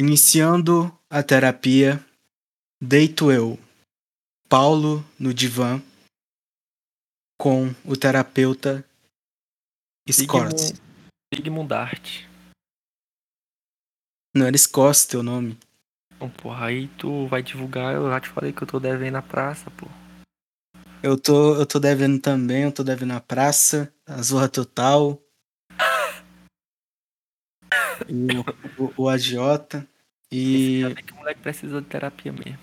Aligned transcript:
Iniciando 0.00 0.90
a 1.10 1.22
terapia, 1.22 2.02
deito 2.82 3.30
eu, 3.30 3.58
Paulo, 4.48 5.04
no 5.18 5.34
divã, 5.34 5.78
com 7.38 7.74
o 7.84 7.94
terapeuta 7.94 8.82
Scott. 10.10 10.72
Sigmund 11.34 11.74
Art. 11.74 12.24
Não 14.34 14.46
era 14.46 14.56
Scott 14.56 15.06
teu 15.06 15.22
nome? 15.22 15.58
Bom, 16.18 16.30
porra, 16.30 16.68
aí 16.68 16.88
tu 16.96 17.26
vai 17.26 17.42
divulgar, 17.42 17.94
eu 17.94 18.08
já 18.08 18.20
te 18.22 18.30
falei 18.30 18.54
que 18.54 18.62
eu 18.62 18.66
tô 18.66 18.80
devendo 18.80 19.12
na 19.12 19.22
praça, 19.22 19.70
pô. 19.72 19.86
Eu 21.02 21.20
tô, 21.20 21.56
eu 21.56 21.66
tô 21.66 21.78
devendo 21.78 22.18
também, 22.18 22.62
eu 22.62 22.72
tô 22.72 22.82
devendo 22.82 23.08
na 23.10 23.20
praça, 23.20 23.92
a 24.06 24.22
Zorra 24.22 24.48
Total. 24.48 25.22
O, 28.08 28.84
o, 28.84 29.02
o 29.04 29.08
agiota. 29.08 29.86
E. 30.30 30.82
Esse 30.82 31.02
que 31.02 31.12
o 31.12 31.16
moleque 31.16 31.40
precisa 31.40 31.80
de 31.80 31.86
terapia 31.86 32.32
mesmo. 32.32 32.58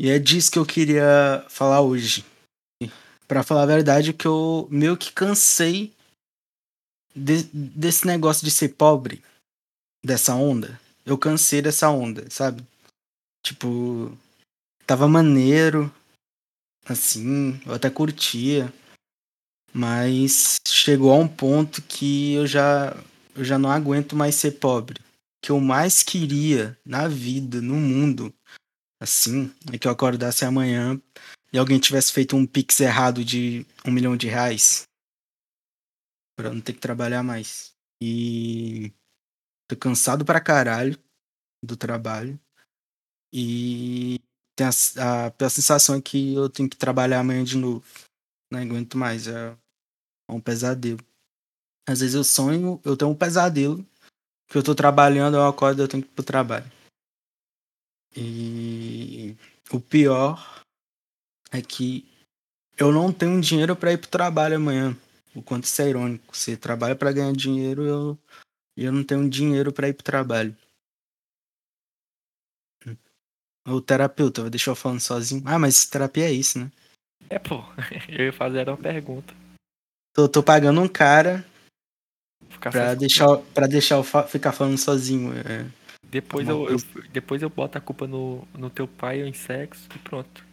E 0.00 0.10
é 0.10 0.18
disso 0.18 0.50
que 0.50 0.58
eu 0.58 0.66
queria 0.66 1.44
falar 1.48 1.80
hoje. 1.80 2.24
Para 3.26 3.42
falar 3.42 3.64
a 3.64 3.66
verdade, 3.66 4.12
que 4.12 4.26
eu 4.26 4.66
meio 4.70 4.96
que 4.96 5.12
cansei 5.12 5.92
de, 7.14 7.42
desse 7.52 8.06
negócio 8.06 8.44
de 8.44 8.50
ser 8.50 8.70
pobre, 8.70 9.22
dessa 10.04 10.34
onda. 10.34 10.80
Eu 11.04 11.18
cansei 11.18 11.60
dessa 11.60 11.90
onda, 11.90 12.28
sabe? 12.30 12.64
Tipo, 13.44 14.16
tava 14.86 15.08
maneiro, 15.08 15.92
assim, 16.86 17.60
eu 17.66 17.74
até 17.74 17.90
curtia, 17.90 18.72
mas 19.72 20.56
chegou 20.66 21.12
a 21.12 21.16
um 21.16 21.28
ponto 21.28 21.82
que 21.82 22.34
eu 22.34 22.46
já, 22.46 22.96
eu 23.38 23.44
já 23.44 23.58
não 23.58 23.70
aguento 23.70 24.14
mais 24.14 24.34
ser 24.34 24.52
pobre 24.52 25.00
que 25.40 25.50
eu 25.50 25.60
mais 25.60 26.02
queria 26.02 26.78
na 26.84 27.08
vida, 27.08 27.60
no 27.60 27.74
mundo, 27.76 28.34
assim, 29.00 29.52
é 29.72 29.78
que 29.78 29.86
eu 29.86 29.92
acordasse 29.92 30.44
amanhã 30.44 31.00
e 31.52 31.58
alguém 31.58 31.78
tivesse 31.78 32.12
feito 32.12 32.36
um 32.36 32.46
pix 32.46 32.80
errado 32.80 33.24
de 33.24 33.64
um 33.84 33.90
milhão 33.90 34.16
de 34.16 34.26
reais. 34.26 34.86
Pra 36.36 36.52
não 36.52 36.60
ter 36.60 36.72
que 36.72 36.80
trabalhar 36.80 37.22
mais. 37.22 37.72
E 38.02 38.92
tô 39.68 39.76
cansado 39.76 40.24
pra 40.24 40.40
caralho 40.40 40.98
do 41.64 41.76
trabalho. 41.76 42.38
E 43.32 44.20
tem 44.56 44.66
a, 44.66 44.70
a, 45.26 45.46
a 45.46 45.50
sensação 45.50 45.96
é 45.96 46.00
que 46.00 46.34
eu 46.34 46.48
tenho 46.48 46.68
que 46.68 46.76
trabalhar 46.76 47.20
amanhã 47.20 47.42
de 47.42 47.56
novo. 47.56 47.84
Não 48.52 48.60
aguento 48.60 48.96
mais. 48.96 49.26
É 49.26 49.56
um 50.30 50.40
pesadelo. 50.40 51.00
Às 51.88 52.00
vezes 52.00 52.14
eu 52.14 52.22
sonho, 52.22 52.78
eu 52.84 52.94
tenho 52.98 53.10
um 53.10 53.14
pesadelo 53.14 53.82
que 54.46 54.58
eu 54.58 54.62
tô 54.62 54.74
trabalhando, 54.74 55.38
eu 55.38 55.46
acordo 55.46 55.80
eu 55.80 55.88
tenho 55.88 56.02
que 56.02 56.08
ir 56.10 56.12
pro 56.12 56.22
trabalho. 56.22 56.70
E 58.14 59.34
o 59.70 59.80
pior 59.80 60.62
é 61.50 61.62
que 61.62 62.06
eu 62.76 62.92
não 62.92 63.10
tenho 63.10 63.40
dinheiro 63.40 63.74
para 63.74 63.92
ir 63.92 63.98
pro 63.98 64.10
trabalho 64.10 64.56
amanhã. 64.56 64.94
O 65.34 65.42
quanto 65.42 65.64
isso 65.64 65.80
é 65.80 65.88
irônico. 65.88 66.36
Você 66.36 66.58
trabalha 66.58 66.94
para 66.94 67.12
ganhar 67.12 67.32
dinheiro 67.32 67.84
e 67.84 67.88
eu, 67.88 68.18
eu 68.76 68.92
não 68.92 69.02
tenho 69.02 69.28
dinheiro 69.28 69.72
para 69.72 69.88
ir 69.88 69.94
pro 69.94 70.04
trabalho. 70.04 70.54
O 73.66 73.80
terapeuta 73.80 74.42
vai 74.42 74.50
deixar 74.50 74.72
eu 74.72 74.76
falando 74.76 75.00
sozinho. 75.00 75.42
Ah, 75.46 75.58
mas 75.58 75.86
terapia 75.86 76.24
é 76.24 76.32
isso, 76.32 76.58
né? 76.58 76.70
É, 77.30 77.38
pô. 77.38 77.62
Eu 78.08 78.26
ia 78.26 78.32
fazer 78.32 78.66
uma 78.66 78.78
pergunta. 78.78 79.34
Tô, 80.14 80.26
tô 80.26 80.42
pagando 80.42 80.80
um 80.80 80.88
cara 80.88 81.44
Ficar 82.48 82.70
pra, 82.70 82.94
deixar, 82.94 83.36
pra 83.54 83.66
deixar 83.66 83.96
eu 83.96 84.04
fa 84.04 84.22
ficar 84.24 84.52
falando 84.52 84.78
sozinho. 84.78 85.32
É. 85.32 85.66
Depois, 86.04 86.48
eu, 86.48 86.68
eu, 86.68 86.76
depois 87.12 87.42
eu 87.42 87.50
boto 87.50 87.76
a 87.76 87.80
culpa 87.80 88.06
no, 88.06 88.46
no 88.54 88.70
teu 88.70 88.88
pai 88.88 89.22
ou 89.22 89.28
em 89.28 89.34
sexo 89.34 89.88
e 89.94 89.98
pronto. 89.98 90.44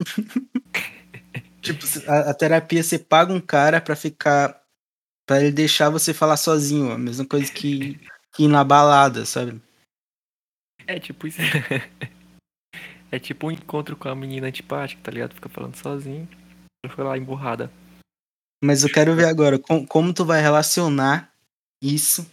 tipo, 1.60 1.84
a, 2.06 2.30
a, 2.30 2.34
terapia 2.34 2.82
você 2.82 2.98
paga 2.98 3.32
um 3.32 3.40
cara 3.40 3.80
pra 3.80 3.96
ficar. 3.96 4.62
pra 5.26 5.40
ele 5.40 5.50
deixar 5.50 5.90
você 5.90 6.14
falar 6.14 6.36
sozinho. 6.36 6.92
A 6.92 6.98
mesma 6.98 7.26
coisa 7.26 7.52
que, 7.52 7.98
que 8.32 8.44
ir 8.44 8.48
na 8.48 8.62
balada, 8.62 9.24
sabe? 9.26 9.60
É 10.86 11.00
tipo 11.00 11.26
isso. 11.26 11.38
é 13.10 13.18
tipo 13.18 13.48
um 13.48 13.50
encontro 13.50 13.96
com 13.96 14.08
a 14.08 14.14
menina 14.14 14.46
antipática, 14.46 15.02
tá 15.02 15.10
ligado? 15.10 15.34
Fica 15.34 15.48
falando 15.48 15.74
sozinho. 15.74 16.28
Fui 16.88 17.02
lá 17.02 17.18
emburrada. 17.18 17.70
Mas 18.62 18.82
eu 18.82 18.92
quero 18.92 19.14
ver 19.14 19.26
agora 19.26 19.58
com, 19.58 19.86
como 19.86 20.14
tu 20.14 20.24
vai 20.24 20.40
relacionar 20.40 21.32
isso 21.82 22.26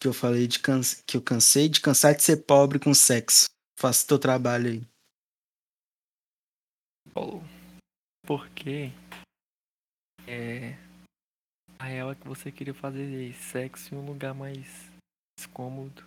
que 0.00 0.08
eu 0.08 0.14
falei 0.14 0.46
de 0.46 0.58
canse, 0.58 1.02
que 1.04 1.16
eu 1.16 1.22
cansei 1.22 1.68
de 1.68 1.80
cansar 1.80 2.14
de 2.14 2.22
ser 2.22 2.38
pobre 2.38 2.78
com 2.78 2.94
sexo. 2.94 3.46
Faça 3.78 4.06
teu 4.06 4.18
trabalho 4.18 4.70
aí. 4.70 4.82
Porque 8.26 8.92
é 10.26 10.76
a 11.78 11.84
real 11.84 12.12
é 12.12 12.14
que 12.14 12.28
você 12.28 12.52
queria 12.52 12.74
fazer 12.74 13.34
sexo 13.34 13.94
em 13.94 13.98
um 13.98 14.06
lugar 14.06 14.34
mais 14.34 14.90
cômodo. 15.52 16.04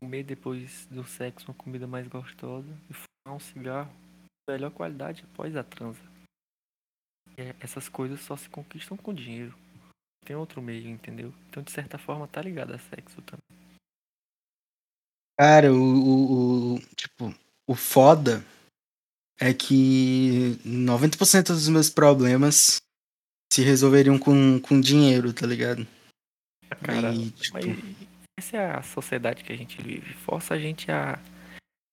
Comer 0.00 0.24
depois 0.24 0.86
do 0.86 1.04
sexo 1.04 1.46
uma 1.48 1.54
comida 1.54 1.86
mais 1.86 2.06
gostosa 2.08 2.68
e 2.90 2.92
fumar 2.92 3.36
um 3.36 3.40
cigarro 3.40 3.90
melhor 4.50 4.70
qualidade 4.72 5.24
após 5.32 5.56
a 5.56 5.62
transa. 5.62 6.11
É, 7.36 7.54
essas 7.60 7.88
coisas 7.88 8.20
só 8.20 8.36
se 8.36 8.48
conquistam 8.48 8.96
com 8.96 9.14
dinheiro. 9.14 9.54
Tem 10.24 10.36
outro 10.36 10.62
meio, 10.62 10.88
entendeu? 10.88 11.32
Então, 11.48 11.62
de 11.62 11.72
certa 11.72 11.98
forma, 11.98 12.28
tá 12.28 12.40
ligado 12.40 12.72
a 12.74 12.78
sexo 12.78 13.20
também. 13.22 13.42
Cara, 15.38 15.72
o, 15.72 15.76
o, 15.76 16.74
o 16.74 16.78
tipo, 16.94 17.34
o 17.66 17.74
foda 17.74 18.44
é 19.40 19.52
que 19.52 20.58
90% 20.64 21.48
dos 21.48 21.68
meus 21.68 21.90
problemas 21.90 22.80
se 23.52 23.62
resolveriam 23.62 24.18
com, 24.18 24.60
com 24.60 24.80
dinheiro, 24.80 25.32
tá 25.32 25.46
ligado? 25.46 25.86
Cara, 26.82 27.12
e, 27.12 27.30
tipo... 27.30 27.54
mas 27.54 27.66
essa 28.38 28.56
é 28.56 28.76
a 28.76 28.82
sociedade 28.82 29.42
que 29.42 29.52
a 29.52 29.56
gente 29.56 29.82
vive. 29.82 30.14
Força 30.14 30.54
a 30.54 30.58
gente 30.58 30.90
a 30.90 31.18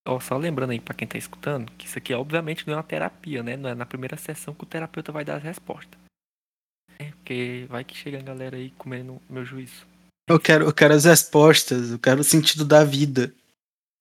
Ó, 0.07 0.19
só 0.19 0.37
lembrando 0.37 0.71
aí 0.71 0.79
para 0.79 0.93
quem 0.93 1.07
tá 1.07 1.17
escutando, 1.17 1.71
que 1.77 1.85
isso 1.85 1.97
aqui 1.97 2.13
obviamente 2.13 2.65
não 2.65 2.73
é 2.73 2.77
uma 2.77 2.83
terapia, 2.83 3.43
né? 3.43 3.55
Não 3.57 3.69
é 3.69 3.75
na 3.75 3.85
primeira 3.85 4.17
sessão 4.17 4.53
que 4.53 4.63
o 4.63 4.67
terapeuta 4.67 5.11
vai 5.11 5.23
dar 5.23 5.35
as 5.35 5.43
respostas. 5.43 5.99
É, 6.97 7.11
porque 7.11 7.65
vai 7.69 7.83
que 7.83 7.95
chega 7.95 8.19
a 8.19 8.21
galera 8.21 8.57
aí 8.57 8.71
comendo 8.77 9.21
meu 9.29 9.45
juízo. 9.45 9.85
Eu 10.27 10.39
quero, 10.39 10.65
eu 10.65 10.73
quero 10.73 10.93
as 10.93 11.05
respostas, 11.05 11.91
eu 11.91 11.99
quero 11.99 12.21
o 12.21 12.23
sentido 12.23 12.65
da 12.65 12.83
vida. 12.83 13.33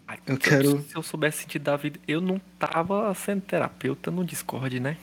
Ai, 0.07 0.19
eu 0.27 0.35
se 0.35 0.41
quero. 0.41 0.65
Eu, 0.65 0.83
se 0.83 0.97
eu 0.97 1.03
soubesse 1.03 1.39
o 1.39 1.41
sentido 1.43 1.63
da 1.63 1.77
vida, 1.77 2.01
eu 2.09 2.21
não 2.21 2.41
tava 2.59 3.15
sendo 3.15 3.43
terapeuta 3.43 4.11
no 4.11 4.25
Discord, 4.25 4.81
né? 4.81 4.97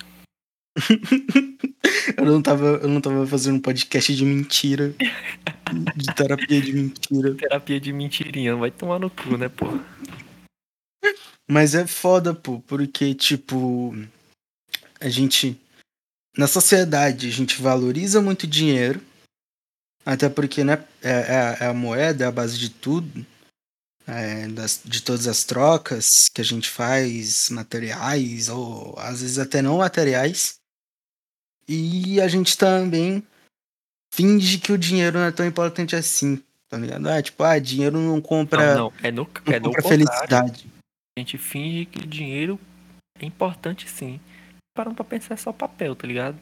eu 2.18 2.26
não 2.26 2.42
tava, 2.42 2.66
eu 2.66 2.90
não 2.90 3.00
tava 3.00 3.26
fazendo 3.26 3.56
um 3.56 3.62
podcast 3.62 4.14
de 4.16 4.26
mentira. 4.26 4.94
de 5.96 6.16
terapia 6.16 6.62
de 6.62 6.74
mentira. 6.74 7.36
Terapia 7.36 7.80
de 7.80 7.94
mentirinha, 7.94 8.56
vai 8.56 8.72
tomar 8.72 9.00
no 9.00 9.10
cu, 9.10 9.38
né, 9.38 9.50
pô? 9.50 9.66
Mas 11.48 11.76
é 11.76 11.86
foda, 11.86 12.34
pô, 12.34 12.60
porque, 12.62 13.14
tipo, 13.14 13.94
a 15.00 15.10
gente. 15.10 15.60
Na 16.38 16.48
sociedade, 16.48 17.28
a 17.28 17.32
gente 17.32 17.62
valoriza 17.62 18.22
muito 18.22 18.46
dinheiro. 18.46 19.02
Até 20.06 20.28
porque, 20.28 20.64
né, 20.64 20.84
é, 21.02 21.12
é, 21.12 21.58
é 21.62 21.66
a 21.68 21.74
moeda, 21.74 22.26
é 22.26 22.28
a 22.28 22.32
base 22.32 22.58
de 22.58 22.70
tudo. 22.70 23.26
É, 24.08 24.48
das, 24.50 24.82
de 24.86 25.02
todas 25.02 25.28
as 25.28 25.44
trocas 25.44 26.30
que 26.32 26.40
a 26.40 26.44
gente 26.44 26.70
faz, 26.70 27.50
materiais, 27.50 28.50
ou 28.50 28.94
às 29.00 29.22
vezes 29.22 29.40
até 29.40 29.64
não 29.64 29.80
materiais. 29.80 30.60
E 31.68 32.22
a 32.22 32.28
gente 32.28 32.56
também 32.56 33.26
finge 34.14 34.60
que 34.60 34.72
o 34.72 34.78
dinheiro 34.78 35.18
não 35.18 35.26
é 35.26 35.32
tão 35.32 35.46
importante 35.46 35.96
assim, 35.96 36.40
tá 36.70 36.78
ligado? 36.78 37.08
Ah, 37.08 37.22
tipo, 37.22 37.44
ah, 37.44 37.58
dinheiro 37.58 38.00
não 38.00 38.22
compra, 38.22 38.76
não, 38.76 38.92
não. 38.92 38.94
É 39.02 39.12
no, 39.12 39.24
não 39.24 39.54
é 39.54 39.60
compra 39.60 39.82
felicidade. 39.82 40.75
A 41.18 41.22
gente 41.22 41.38
finge 41.38 41.86
que 41.86 42.00
o 42.00 42.08
dinheiro 42.08 42.60
é 43.20 43.26
importante 43.26 43.90
sim. 43.90 44.20
Parando 44.76 44.96
pra 44.96 45.06
pensar 45.06 45.34
é 45.34 45.38
só 45.38 45.54
papel, 45.54 45.96
tá 45.96 46.06
ligado? 46.06 46.38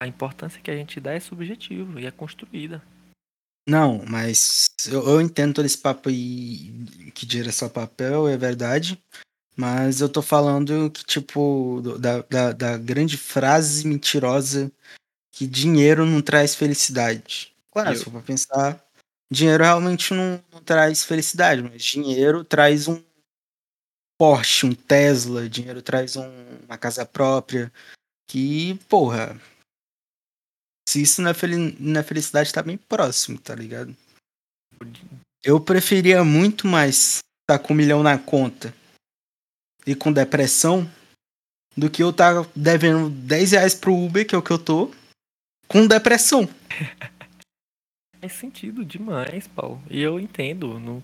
A 0.00 0.06
importância 0.06 0.60
que 0.60 0.70
a 0.70 0.76
gente 0.76 1.00
dá 1.00 1.12
é 1.12 1.20
subjetiva 1.20 2.00
e 2.00 2.06
é 2.06 2.10
construída. 2.10 2.82
Não, 3.68 4.04
mas 4.06 4.68
eu, 4.88 5.04
eu 5.08 5.20
entendo 5.20 5.54
todo 5.54 5.64
esse 5.64 5.78
papo 5.78 6.08
aí 6.08 6.70
que 7.14 7.26
dinheiro 7.26 7.48
é 7.48 7.52
só 7.52 7.68
papel, 7.68 8.28
é 8.28 8.36
verdade. 8.36 9.02
Mas 9.56 10.00
eu 10.00 10.08
tô 10.08 10.22
falando 10.22 10.90
que, 10.90 11.04
tipo, 11.04 11.80
da, 11.98 12.20
da, 12.22 12.52
da 12.52 12.78
grande 12.78 13.16
frase 13.16 13.88
mentirosa 13.88 14.70
que 15.32 15.46
dinheiro 15.46 16.06
não 16.06 16.22
traz 16.22 16.54
felicidade. 16.54 17.52
Claro, 17.72 17.90
eu... 17.90 17.96
se 17.96 18.04
for 18.04 18.12
pra 18.12 18.20
pensar, 18.20 18.84
dinheiro 19.30 19.64
realmente 19.64 20.14
não, 20.14 20.40
não 20.52 20.62
traz 20.62 21.04
felicidade, 21.04 21.62
mas 21.62 21.82
dinheiro 21.82 22.44
traz 22.44 22.86
um 22.86 23.02
Porsche, 24.18 24.66
um 24.66 24.74
Tesla, 24.74 25.48
dinheiro 25.48 25.82
traz 25.82 26.16
um, 26.16 26.28
uma 26.66 26.78
casa 26.78 27.04
própria. 27.04 27.72
Que, 28.28 28.74
porra. 28.88 29.40
Se 30.88 31.02
isso 31.02 31.20
não 31.20 31.30
é, 31.30 31.34
fel 31.34 31.50
não 31.78 32.04
felicidade, 32.04 32.52
tá 32.52 32.62
bem 32.62 32.76
próximo, 32.76 33.38
tá 33.38 33.54
ligado? 33.54 33.94
eu 35.46 35.60
preferia 35.60 36.24
muito 36.24 36.66
mais 36.66 37.18
estar 37.42 37.58
tá 37.58 37.58
com 37.58 37.72
um 37.72 37.76
milhão 37.76 38.02
na 38.02 38.18
conta 38.18 38.74
e 39.86 39.94
com 39.94 40.12
depressão 40.12 40.90
do 41.76 41.88
que 41.88 42.02
eu 42.02 42.10
estar 42.10 42.42
tá 42.42 42.50
devendo 42.54 43.08
10 43.10 43.52
reais 43.52 43.74
pro 43.74 43.94
Uber, 43.94 44.26
que 44.26 44.34
é 44.34 44.38
o 44.38 44.42
que 44.42 44.50
eu 44.50 44.58
tô, 44.58 44.92
com 45.68 45.86
depressão. 45.86 46.48
Faz 48.20 48.32
sentido 48.32 48.84
demais, 48.84 49.46
Paulo. 49.46 49.80
E 49.88 50.00
eu 50.00 50.18
entendo. 50.18 50.80
No, 50.80 51.00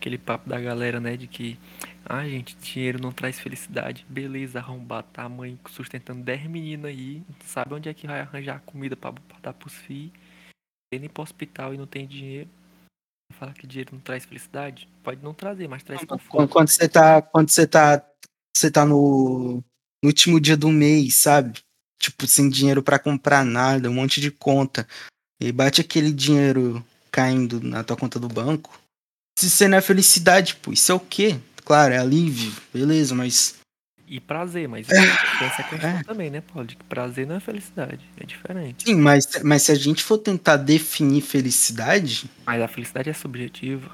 aquele 0.00 0.16
papo 0.16 0.48
da 0.48 0.58
galera, 0.58 0.98
né, 0.98 1.16
de 1.16 1.26
que, 1.26 1.58
ah, 2.04 2.26
gente, 2.26 2.56
dinheiro 2.56 3.00
não 3.00 3.12
traz 3.12 3.38
felicidade. 3.38 4.06
Beleza, 4.08 4.58
arrombar, 4.58 5.02
tá 5.02 5.24
a 5.24 5.28
mãe 5.28 5.58
sustentando 5.68 6.22
10 6.22 6.46
meninas 6.48 6.90
aí, 6.90 7.22
sabe 7.44 7.74
onde 7.74 7.88
é 7.88 7.94
que 7.94 8.06
vai 8.06 8.20
arranjar 8.20 8.62
comida 8.64 8.96
pra, 8.96 9.12
pra 9.12 9.38
dar 9.42 9.52
pros 9.52 9.74
filhos, 9.74 10.12
indo 10.92 11.08
pro 11.10 11.22
hospital 11.22 11.74
e 11.74 11.78
não 11.78 11.86
tem 11.86 12.06
dinheiro. 12.06 12.48
Falar 13.34 13.52
que 13.52 13.66
dinheiro 13.66 13.90
não 13.92 14.00
traz 14.00 14.24
felicidade? 14.24 14.88
Pode 15.04 15.22
não 15.22 15.32
trazer, 15.32 15.68
mas 15.68 15.82
traz 15.82 16.04
conforto. 16.04 16.50
Quando 16.50 16.68
você 16.68 16.88
tá, 16.88 17.22
quando 17.22 17.48
você 17.48 17.66
tá, 17.66 18.04
você 18.56 18.70
tá 18.70 18.84
no, 18.84 19.62
no 20.02 20.08
último 20.08 20.40
dia 20.40 20.56
do 20.56 20.68
mês, 20.68 21.14
sabe? 21.14 21.60
Tipo, 22.00 22.26
sem 22.26 22.48
dinheiro 22.48 22.82
para 22.82 22.98
comprar 22.98 23.44
nada, 23.44 23.88
um 23.88 23.94
monte 23.94 24.20
de 24.20 24.32
conta. 24.32 24.86
E 25.40 25.52
bate 25.52 25.80
aquele 25.80 26.12
dinheiro 26.12 26.84
caindo 27.12 27.60
na 27.60 27.84
tua 27.84 27.96
conta 27.96 28.18
do 28.18 28.28
banco. 28.28 28.80
Se 29.38 29.46
isso 29.46 29.68
não 29.68 29.78
é 29.78 29.80
felicidade, 29.80 30.56
pô, 30.56 30.72
isso 30.72 30.92
é 30.92 30.94
o 30.94 31.00
quê? 31.00 31.38
Claro, 31.64 31.94
é 31.94 31.98
alívio, 31.98 32.52
beleza, 32.72 33.14
mas. 33.14 33.54
E 34.06 34.18
prazer, 34.18 34.68
mas 34.68 34.88
tem 34.88 34.98
essa 34.98 35.62
questão 35.62 35.90
é. 35.90 36.02
também, 36.02 36.30
né, 36.30 36.40
Paulo? 36.40 36.66
De 36.66 36.74
que 36.76 36.82
prazer 36.84 37.26
não 37.26 37.36
é 37.36 37.40
felicidade, 37.40 38.04
é 38.18 38.26
diferente. 38.26 38.84
Sim, 38.84 38.96
mas, 38.96 39.28
mas 39.44 39.62
se 39.62 39.72
a 39.72 39.76
gente 39.76 40.02
for 40.02 40.18
tentar 40.18 40.56
definir 40.56 41.22
felicidade. 41.22 42.28
Mas 42.44 42.60
a 42.60 42.66
felicidade 42.66 43.08
é 43.08 43.12
subjetiva. 43.12 43.90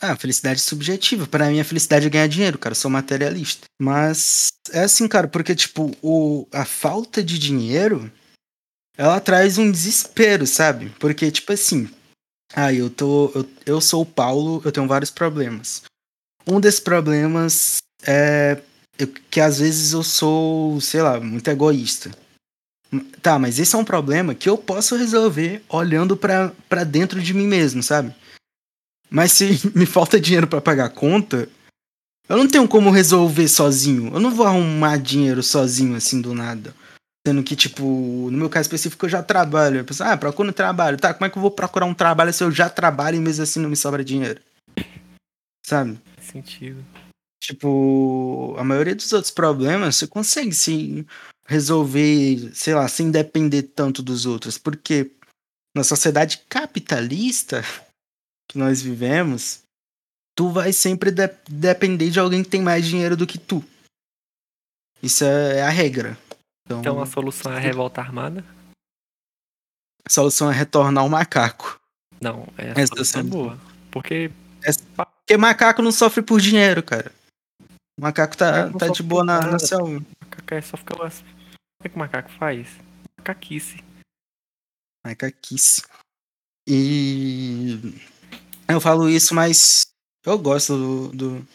Ah, 0.00 0.16
felicidade 0.16 0.60
subjetiva. 0.60 1.26
Para 1.26 1.50
mim, 1.50 1.60
a 1.60 1.64
felicidade 1.64 2.06
é 2.06 2.10
ganhar 2.10 2.26
dinheiro, 2.26 2.58
cara. 2.58 2.72
Eu 2.72 2.76
sou 2.76 2.90
materialista. 2.90 3.66
Mas 3.80 4.48
é 4.72 4.80
assim, 4.80 5.06
cara, 5.06 5.28
porque, 5.28 5.54
tipo, 5.54 5.94
o, 6.02 6.48
a 6.52 6.64
falta 6.64 7.22
de 7.22 7.38
dinheiro 7.38 8.10
ela 8.96 9.20
traz 9.20 9.56
um 9.56 9.70
desespero, 9.70 10.46
sabe? 10.46 10.90
Porque, 10.98 11.30
tipo 11.30 11.52
assim, 11.52 11.88
ah, 12.54 12.72
eu 12.72 12.90
tô. 12.90 13.30
Eu, 13.34 13.48
eu 13.66 13.80
sou 13.80 14.02
o 14.02 14.06
Paulo, 14.06 14.60
eu 14.64 14.72
tenho 14.72 14.88
vários 14.88 15.10
problemas. 15.10 15.82
Um 16.46 16.60
desses 16.60 16.80
problemas 16.80 17.78
é 18.06 18.60
que 19.30 19.40
às 19.40 19.58
vezes 19.58 19.92
eu 19.92 20.02
sou, 20.02 20.80
sei 20.80 21.02
lá, 21.02 21.20
muito 21.20 21.48
egoísta. 21.48 22.10
Tá, 23.22 23.38
mas 23.38 23.58
esse 23.58 23.74
é 23.74 23.78
um 23.78 23.84
problema 23.84 24.34
que 24.34 24.48
eu 24.48 24.58
posso 24.58 24.96
resolver 24.96 25.62
olhando 25.68 26.16
para 26.16 26.84
dentro 26.84 27.22
de 27.22 27.32
mim 27.32 27.46
mesmo, 27.46 27.82
sabe? 27.82 28.14
Mas 29.08 29.32
se 29.32 29.60
me 29.74 29.86
falta 29.86 30.20
dinheiro 30.20 30.46
para 30.46 30.60
pagar 30.60 30.86
a 30.86 30.90
conta, 30.90 31.48
eu 32.28 32.36
não 32.36 32.48
tenho 32.48 32.66
como 32.66 32.90
resolver 32.90 33.48
sozinho. 33.48 34.12
Eu 34.12 34.20
não 34.20 34.34
vou 34.34 34.46
arrumar 34.46 34.98
dinheiro 34.98 35.42
sozinho 35.42 35.96
assim 35.96 36.20
do 36.20 36.34
nada. 36.34 36.74
Sendo 37.26 37.42
que, 37.42 37.54
tipo, 37.54 37.82
no 38.30 38.38
meu 38.38 38.48
caso 38.48 38.62
específico, 38.66 39.04
eu 39.04 39.10
já 39.10 39.22
trabalho. 39.22 39.80
Eu 39.80 39.84
penso, 39.84 40.02
ah, 40.02 40.16
procura 40.16 40.48
um 40.48 40.52
trabalho. 40.52 40.96
Tá, 40.96 41.12
como 41.12 41.26
é 41.26 41.30
que 41.30 41.36
eu 41.36 41.42
vou 41.42 41.50
procurar 41.50 41.86
um 41.86 41.94
trabalho 41.94 42.32
se 42.32 42.42
eu 42.42 42.50
já 42.50 42.68
trabalho 42.70 43.16
e 43.16 43.20
mesmo 43.20 43.42
assim 43.42 43.60
não 43.60 43.68
me 43.68 43.76
sobra 43.76 44.04
dinheiro? 44.04 44.40
Sabe? 45.64 45.98
Faz 46.16 46.28
sentido. 46.28 46.84
Tipo, 47.42 48.54
a 48.58 48.64
maioria 48.64 48.94
dos 48.94 49.12
outros 49.12 49.30
problemas 49.30 49.96
você 49.96 50.06
consegue 50.06 50.52
se 50.52 51.06
resolver, 51.46 52.50
sei 52.54 52.74
lá, 52.74 52.86
sem 52.88 53.10
depender 53.10 53.62
tanto 53.64 54.02
dos 54.02 54.24
outros. 54.24 54.56
Porque 54.56 55.10
na 55.74 55.84
sociedade 55.84 56.42
capitalista 56.48 57.62
que 58.48 58.58
nós 58.58 58.80
vivemos, 58.80 59.62
tu 60.34 60.48
vai 60.48 60.72
sempre 60.72 61.10
de 61.10 61.28
depender 61.48 62.10
de 62.10 62.18
alguém 62.18 62.42
que 62.42 62.50
tem 62.50 62.62
mais 62.62 62.86
dinheiro 62.86 63.16
do 63.16 63.26
que 63.26 63.38
tu. 63.38 63.62
Isso 65.02 65.24
é 65.24 65.62
a 65.62 65.70
regra. 65.70 66.18
Então, 66.70 66.80
então 66.80 67.02
a 67.02 67.06
solução 67.06 67.52
é 67.52 67.56
a 67.56 67.58
revolta 67.58 68.00
armada? 68.00 68.44
A 70.04 70.08
solução 70.08 70.48
é 70.52 70.54
retornar 70.54 71.04
o 71.04 71.10
macaco. 71.10 71.80
Não, 72.20 72.46
é 72.56 72.80
a 72.80 72.86
solução 72.86 73.22
é 73.22 73.24
boa. 73.24 73.58
Porque. 73.90 74.30
É, 74.62 74.70
porque 74.94 75.36
macaco 75.36 75.82
não 75.82 75.90
sofre 75.90 76.22
por 76.22 76.40
dinheiro, 76.40 76.80
cara. 76.80 77.12
O 77.98 78.02
macaco 78.02 78.36
tá, 78.36 78.70
tá 78.70 78.86
de 78.86 79.02
boa 79.02 79.24
na, 79.24 79.40
na 79.40 79.58
selva. 79.58 80.00
Macaco 80.22 80.54
é 80.54 80.62
só 80.62 80.76
ficar 80.76 80.96
lá. 80.96 81.08
O 81.08 81.82
que, 81.82 81.88
que 81.88 81.96
o 81.96 81.98
macaco 81.98 82.30
faz? 82.38 82.68
Macaquice. 83.18 83.82
Macaquice. 85.04 85.82
E. 86.68 87.80
Eu 88.68 88.80
falo 88.80 89.08
isso, 89.08 89.34
mas 89.34 89.88
eu 90.24 90.38
gosto 90.38 90.76
do, 90.76 91.08
do, 91.08 91.48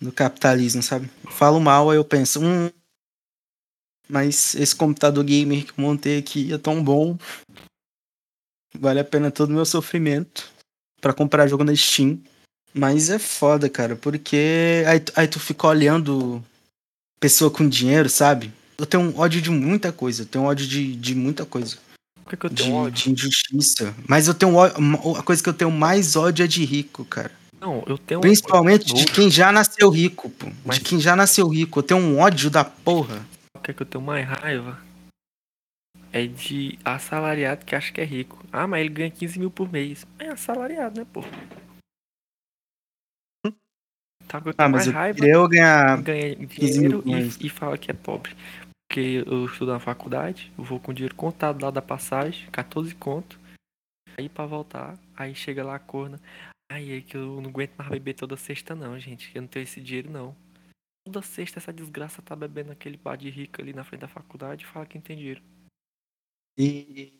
do 0.00 0.10
capitalismo, 0.10 0.82
sabe? 0.82 1.08
Eu 1.24 1.30
falo 1.30 1.60
mal, 1.60 1.90
aí 1.90 1.96
eu 1.96 2.04
penso, 2.04 2.40
hum, 2.42 2.68
mas 4.08 4.54
esse 4.54 4.74
computador 4.74 5.24
gamer 5.24 5.64
que 5.64 5.70
eu 5.70 5.84
montei 5.84 6.18
aqui 6.18 6.52
é 6.52 6.58
tão 6.58 6.82
bom. 6.82 7.18
Vale 8.78 9.00
a 9.00 9.04
pena 9.04 9.30
todo 9.30 9.50
o 9.50 9.54
meu 9.54 9.64
sofrimento 9.64 10.48
para 11.00 11.12
comprar 11.12 11.48
jogo 11.48 11.64
na 11.64 11.74
Steam. 11.74 12.20
Mas 12.72 13.08
é 13.08 13.18
foda, 13.18 13.70
cara, 13.70 13.96
porque 13.96 14.84
aí, 14.86 15.02
aí 15.16 15.26
tu 15.26 15.40
fica 15.40 15.66
olhando 15.66 16.44
pessoa 17.18 17.50
com 17.50 17.66
dinheiro, 17.66 18.08
sabe? 18.08 18.52
Eu 18.76 18.84
tenho 18.84 19.02
um 19.02 19.18
ódio 19.18 19.40
de 19.40 19.50
muita 19.50 19.90
coisa, 19.90 20.22
eu 20.22 20.26
tenho 20.26 20.44
um 20.44 20.48
ódio 20.48 20.66
de, 20.66 20.94
de 20.94 21.14
muita 21.14 21.46
coisa. 21.46 21.78
Por 22.22 22.30
que, 22.30 22.36
que 22.36 22.46
eu 22.46 22.50
tenho 22.50 22.68
de, 22.68 22.74
ódio? 22.74 23.04
De 23.04 23.12
injustiça. 23.12 23.94
Mas 24.06 24.28
eu 24.28 24.34
tenho 24.34 24.54
ódio, 24.54 24.76
a 25.16 25.22
coisa 25.22 25.42
que 25.42 25.48
eu 25.48 25.54
tenho 25.54 25.70
mais 25.70 26.16
ódio 26.16 26.44
é 26.44 26.46
de 26.46 26.64
rico, 26.66 27.04
cara. 27.06 27.32
Não, 27.58 27.82
eu 27.86 27.96
tenho 27.96 28.20
Principalmente 28.20 28.92
de 28.92 29.06
quem 29.06 29.30
já 29.30 29.50
nasceu 29.50 29.88
rico, 29.88 30.28
pô. 30.28 30.48
Mas... 30.62 30.76
De 30.76 30.84
quem 30.84 31.00
já 31.00 31.16
nasceu 31.16 31.48
rico. 31.48 31.78
Eu 31.78 31.82
tenho 31.82 32.00
um 32.00 32.18
ódio 32.18 32.50
da 32.50 32.62
porra 32.62 33.24
que 33.66 33.72
é 33.72 33.74
que 33.74 33.82
eu 33.82 33.86
tenho 33.86 34.04
mais 34.04 34.24
raiva 34.24 34.80
é 36.12 36.24
de 36.24 36.78
assalariado 36.84 37.66
que 37.66 37.74
acha 37.74 37.92
que 37.92 38.00
é 38.00 38.04
rico. 38.04 38.44
Ah, 38.52 38.66
mas 38.66 38.80
ele 38.80 38.94
ganha 38.94 39.10
15 39.10 39.38
mil 39.40 39.50
por 39.50 39.70
mês. 39.70 40.06
É 40.20 40.28
assalariado, 40.28 41.00
né, 41.00 41.06
pô? 41.12 41.22
Tá, 44.28 44.40
eu 44.44 44.54
ah, 44.56 44.68
mas 44.68 44.70
mais 44.70 44.86
eu 44.86 44.92
raiva 44.92 45.26
eu 45.26 45.48
ganhar 45.48 46.02
ganha 46.02 46.34
dinheiro 46.36 47.02
e, 47.06 47.46
e 47.46 47.48
fala 47.48 47.76
que 47.76 47.90
é 47.90 47.94
pobre. 47.94 48.36
Porque 48.88 49.24
eu 49.26 49.46
estudo 49.46 49.72
na 49.72 49.80
faculdade, 49.80 50.52
eu 50.56 50.62
vou 50.62 50.78
com 50.78 50.94
dinheiro 50.94 51.14
contado 51.14 51.62
lá 51.62 51.70
da 51.70 51.82
passagem, 51.82 52.48
14 52.50 52.94
conto. 52.94 53.38
Aí 54.16 54.28
pra 54.28 54.46
voltar, 54.46 54.96
aí 55.16 55.34
chega 55.34 55.64
lá 55.64 55.74
a 55.74 55.80
corna. 55.80 56.20
Aí 56.70 56.98
é 56.98 57.00
que 57.00 57.16
eu 57.16 57.40
não 57.40 57.50
aguento 57.50 57.74
mais 57.76 57.90
beber 57.90 58.14
toda 58.14 58.36
sexta 58.36 58.76
não, 58.76 58.98
gente. 58.98 59.30
Eu 59.34 59.42
não 59.42 59.48
tenho 59.48 59.64
esse 59.64 59.80
dinheiro 59.80 60.10
não 60.10 60.45
toda 61.06 61.22
sexta 61.22 61.60
essa 61.60 61.72
desgraça 61.72 62.20
tá 62.20 62.34
bebendo 62.34 62.72
aquele 62.72 62.96
bar 62.96 63.16
de 63.16 63.30
rico 63.30 63.62
ali 63.62 63.72
na 63.72 63.84
frente 63.84 64.00
da 64.00 64.08
faculdade 64.08 64.64
e 64.64 64.66
fala 64.66 64.84
que 64.84 64.98
tem 64.98 65.16
dinheiro. 65.16 65.40
E, 66.58 67.12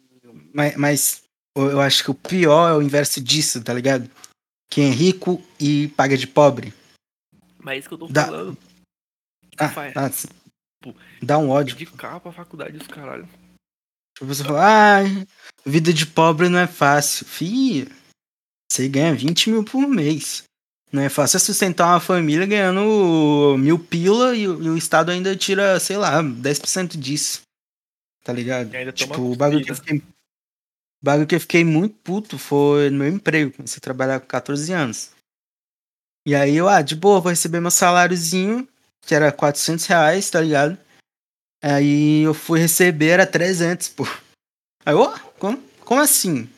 mas, 0.53 0.77
mas 0.77 1.25
eu 1.55 1.81
acho 1.81 2.03
que 2.03 2.11
o 2.11 2.15
pior 2.15 2.69
é 2.69 2.75
o 2.75 2.83
inverso 2.83 3.23
disso, 3.23 3.63
tá 3.63 3.73
ligado? 3.73 4.11
Quem 4.69 4.91
é 4.91 4.91
rico 4.91 5.41
e 5.61 5.89
paga 5.89 6.17
de 6.17 6.27
pobre. 6.27 6.75
Mas 7.61 7.77
é 7.77 7.79
isso 7.79 7.89
que 7.89 7.95
eu 7.95 7.99
tô 7.99 8.09
Dá... 8.09 8.27
falando. 8.27 8.59
Ah, 9.59 9.73
ah, 9.95 10.11
Pô, 10.83 10.95
Dá 11.23 11.39
um 11.39 11.49
ódio. 11.49 11.77
De 11.77 11.87
carro 11.87 12.21
pra 12.21 12.33
faculdade 12.33 12.77
dos 12.77 12.89
caralho. 12.89 13.27
Tipo, 14.15 14.27
você 14.27 14.43
fala, 14.43 14.99
ah, 14.99 15.03
vida 15.65 15.93
de 15.93 16.07
pobre 16.07 16.49
não 16.49 16.59
é 16.59 16.67
fácil. 16.67 17.25
Fih, 17.25 17.87
você 18.71 18.89
ganha 18.89 19.15
20 19.15 19.51
mil 19.51 19.65
por 19.65 19.87
mês. 19.87 20.46
Não 20.93 21.03
é 21.03 21.09
fácil 21.09 21.41
sustentar 21.41 21.89
uma 21.89 22.01
família 22.01 22.47
ganhando 22.47 23.57
mil 23.59 23.79
pila 23.79 24.37
e, 24.37 24.43
e 24.43 24.47
o 24.47 24.77
Estado 24.77 25.11
ainda 25.11 25.35
tira, 25.35 25.79
sei 25.81 25.97
lá, 25.97 26.23
10% 26.23 26.97
disso. 26.97 27.43
Tá 28.23 28.33
ligado? 28.33 28.71
Tipo, 28.93 29.21
o 29.21 29.37
bagulho 29.37 29.65
que, 29.65 29.71
eu 29.71 29.77
fiquei, 29.77 29.99
o 29.99 30.03
bagulho 31.05 31.27
que 31.27 31.35
eu 31.35 31.41
fiquei 31.41 31.65
muito 31.65 31.97
puto 32.03 32.39
foi 32.39 32.91
no 32.91 32.99
meu 32.99 33.09
emprego. 33.09 33.53
Comecei 33.53 33.79
a 33.79 33.81
trabalhar 33.81 34.21
com 34.21 34.27
14 34.27 34.73
anos. 34.73 35.11
E 36.27 36.35
aí 36.35 36.57
eu, 36.57 36.69
ah, 36.69 36.83
de 36.83 36.97
boa, 36.97 37.21
vou 37.21 37.31
receber 37.31 37.61
meu 37.61 37.71
saláriozinho, 37.71 38.69
que 39.03 39.15
era 39.15 39.31
400 39.31 39.87
reais, 39.87 40.29
tá 40.29 40.41
ligado? 40.41 40.77
Aí 41.63 42.23
eu 42.23 42.35
fui 42.35 42.59
receber, 42.59 43.11
era 43.11 43.27
300, 43.27 43.89
pô. 43.91 44.05
Aí, 44.85 44.95
ô, 44.95 45.03
oh, 45.03 45.19
como, 45.39 45.63
como 45.81 46.01
assim? 46.01 46.49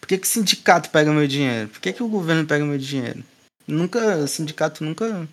Por 0.00 0.06
que, 0.06 0.18
que 0.18 0.26
o 0.26 0.30
sindicato 0.30 0.90
pega 0.90 1.12
meu 1.12 1.26
dinheiro? 1.26 1.68
Por 1.70 1.80
que, 1.80 1.92
que 1.92 2.02
o 2.02 2.08
governo 2.08 2.46
pega 2.46 2.64
meu 2.64 2.78
dinheiro? 2.78 3.24
Nunca, 3.66 4.26
sindicato, 4.26 4.84
nunca. 4.84 5.28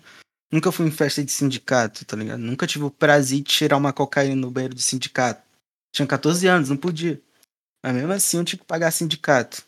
Nunca 0.52 0.70
fui 0.70 0.86
em 0.86 0.90
festa 0.90 1.24
de 1.24 1.32
sindicato, 1.32 2.04
tá 2.04 2.14
ligado? 2.16 2.40
Nunca 2.40 2.66
tive 2.66 2.84
o 2.84 2.90
prazer 2.90 3.38
de 3.38 3.44
tirar 3.44 3.78
uma 3.78 3.92
cocaína 3.92 4.36
no 4.36 4.50
banheiro 4.50 4.74
do 4.74 4.80
sindicato. 4.80 5.42
Tinha 5.94 6.06
14 6.06 6.46
anos, 6.46 6.68
não 6.68 6.76
podia. 6.76 7.20
Mas 7.82 7.94
mesmo 7.94 8.12
assim 8.12 8.38
eu 8.38 8.44
tinha 8.44 8.58
que 8.58 8.64
pagar 8.66 8.90
sindicato. 8.90 9.64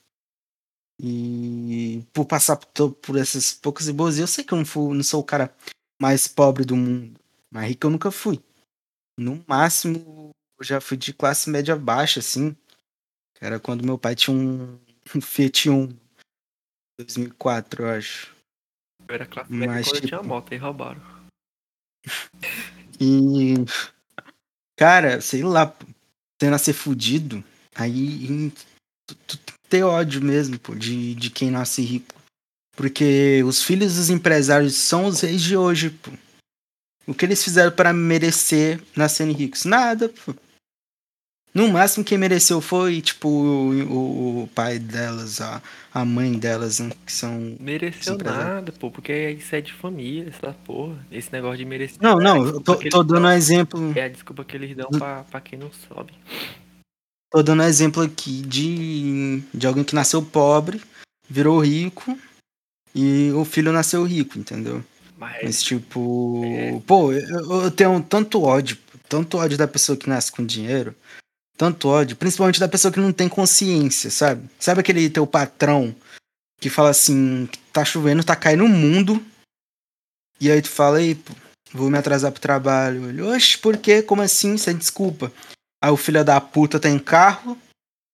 E 1.00 2.04
por 2.12 2.26
passar 2.26 2.56
por, 2.56 2.92
por 2.92 3.16
essas 3.16 3.52
poucas 3.52 3.88
e 3.88 3.92
boas, 3.92 4.18
eu 4.18 4.26
sei 4.26 4.44
que 4.44 4.52
eu 4.52 4.58
não, 4.58 4.64
fui, 4.64 4.94
não 4.94 5.02
sou 5.02 5.20
o 5.20 5.24
cara 5.24 5.54
mais 6.00 6.28
pobre 6.28 6.64
do 6.64 6.76
mundo. 6.76 7.18
Mas 7.50 7.68
rico 7.68 7.86
eu 7.86 7.90
nunca 7.90 8.10
fui. 8.10 8.42
No 9.18 9.42
máximo, 9.46 10.30
eu 10.58 10.64
já 10.64 10.80
fui 10.80 10.96
de 10.96 11.12
classe 11.12 11.48
média 11.50 11.76
baixa, 11.76 12.20
assim. 12.20 12.54
Era 13.40 13.58
quando 13.58 13.84
meu 13.84 13.98
pai 13.98 14.14
tinha 14.14 14.36
um, 14.36 14.78
um 15.14 15.20
Fiat 15.20 15.70
1 15.70 15.88
2004, 16.98 17.82
eu 17.82 17.88
acho. 17.90 18.33
Eu 19.08 19.14
era 19.14 19.26
classe 19.26 19.52
média 19.52 19.74
Mas, 19.74 19.86
quando 19.88 19.94
tipo-. 20.00 20.04
Eu 20.04 20.08
tinha 20.08 20.18
tipo- 20.18 20.28
moto, 20.28 20.52
aí 20.52 20.58
roubaram. 20.58 21.02
E. 23.00 23.54
Cara, 24.76 25.20
sei 25.20 25.42
lá, 25.42 25.66
pô, 25.66 25.84
você 26.40 26.48
nascer 26.50 26.72
fudido, 26.72 27.42
aí 27.74 28.50
tu 29.26 29.36
tem 29.36 29.54
que 29.56 29.68
ter 29.68 29.82
ódio 29.82 30.22
mesmo, 30.22 30.58
pô, 30.58 30.74
de, 30.74 31.14
de 31.14 31.30
quem 31.30 31.50
nasce 31.50 31.82
rico. 31.82 32.14
Porque 32.76 33.42
os 33.44 33.62
filhos 33.62 33.96
dos 33.96 34.10
empresários 34.10 34.74
são 34.74 35.06
os 35.06 35.20
reis 35.20 35.42
de 35.42 35.56
hoje, 35.56 35.90
pô. 35.90 36.10
O 37.06 37.14
que 37.14 37.24
eles 37.24 37.42
fizeram 37.42 37.70
para 37.72 37.92
merecer 37.92 38.80
nascerem 38.96 39.34
ricos? 39.34 39.64
Nada, 39.64 40.08
pô. 40.08 40.34
No 41.54 41.68
máximo 41.68 42.04
quem 42.04 42.18
mereceu 42.18 42.60
foi, 42.60 43.00
tipo, 43.00 43.28
o, 43.28 43.70
o- 43.84 44.42
o 44.42 44.46
pai 44.48 44.76
delas, 44.78 45.40
a, 45.40 45.62
a 45.92 46.04
mãe 46.04 46.32
delas, 46.32 46.80
né, 46.80 46.90
que 47.06 47.12
são 47.12 47.56
Mereceu 47.60 48.18
nada, 48.18 48.72
pô, 48.72 48.90
porque 48.90 49.30
isso 49.30 49.54
é 49.54 49.60
de 49.60 49.72
família, 49.72 50.28
essa 50.30 50.52
porra. 50.52 50.96
Esse 51.12 51.32
negócio 51.32 51.58
de 51.58 51.64
merecer. 51.64 51.98
Não, 52.00 52.20
é 52.20 52.24
não, 52.24 52.36
eu 52.38 52.44
desculpa 52.58 52.76
tô, 52.82 52.88
tô 52.90 53.02
dando 53.04 53.18
um 53.20 53.22
dão. 53.22 53.32
exemplo. 53.32 53.92
É 53.96 54.02
a 54.02 54.08
desculpa 54.08 54.44
que 54.44 54.56
eles 54.56 54.76
dão 54.76 54.90
pra, 54.90 55.22
pra 55.24 55.40
quem 55.40 55.56
não 55.58 55.70
sobe. 55.72 56.12
Tô 57.30 57.42
dando 57.42 57.62
exemplo 57.62 58.02
aqui 58.02 58.42
de, 58.42 59.40
de 59.52 59.66
alguém 59.66 59.84
que 59.84 59.94
nasceu 59.94 60.22
pobre, 60.22 60.80
virou 61.28 61.60
rico 61.60 62.18
e 62.94 63.30
o 63.32 63.44
filho 63.44 63.72
nasceu 63.72 64.02
rico, 64.04 64.38
entendeu? 64.38 64.82
Mas 65.16 65.36
Mas 65.42 65.62
tipo, 65.62 66.42
É. 66.44 66.80
pô, 66.86 67.12
eu, 67.12 67.62
eu 67.62 67.70
tenho 67.70 68.00
tanto 68.02 68.42
ódio, 68.42 68.76
tanto 69.08 69.38
ódio 69.38 69.56
da 69.56 69.66
pessoa 69.68 69.96
que 69.96 70.08
nasce 70.08 70.30
com 70.32 70.44
dinheiro, 70.44 70.94
tanto 71.56 71.88
ódio, 71.88 72.16
principalmente 72.16 72.60
da 72.60 72.68
pessoa 72.68 72.92
que 72.92 73.00
não 73.00 73.12
tem 73.12 73.28
consciência, 73.28 74.10
sabe? 74.10 74.48
Sabe 74.58 74.80
aquele 74.80 75.08
teu 75.08 75.26
patrão 75.26 75.94
que 76.60 76.70
fala 76.70 76.90
assim, 76.90 77.48
tá 77.72 77.84
chovendo, 77.84 78.24
tá 78.24 78.34
caindo 78.34 78.64
o 78.64 78.68
mundo, 78.68 79.24
e 80.40 80.50
aí 80.50 80.60
tu 80.60 80.68
fala, 80.68 80.98
aí, 80.98 81.14
pô, 81.14 81.32
vou 81.72 81.90
me 81.90 81.98
atrasar 81.98 82.32
pro 82.32 82.40
trabalho. 82.40 83.08
Ele, 83.08 83.22
oxe, 83.22 83.58
por 83.58 83.76
quê? 83.76 84.02
Como 84.02 84.22
assim? 84.22 84.56
Sem 84.56 84.76
desculpa. 84.76 85.32
Aí 85.82 85.90
o 85.90 85.96
filho 85.96 86.24
da 86.24 86.40
puta 86.40 86.80
tem 86.80 86.98
carro, 86.98 87.58